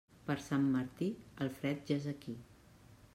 [0.27, 1.09] Per Sant Martí,
[1.45, 2.37] el fred ja és aquí.